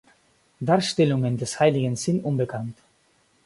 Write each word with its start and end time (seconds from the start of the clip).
Darstellungen 0.61 1.37
des 1.37 1.59
Heiligen 1.59 1.95
sind 1.95 2.23
unbekannt. 2.25 2.75